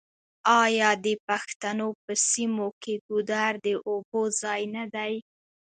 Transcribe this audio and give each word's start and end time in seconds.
آیا 0.63 0.89
د 1.05 1.07
پښتنو 1.27 1.87
په 2.03 2.13
سیمو 2.29 2.67
کې 2.81 2.93
ګودر 3.07 3.51
د 3.65 3.67
اوبو 3.89 4.21
ځای 4.41 4.61
نه 4.75 4.83
دی؟ 4.95 5.13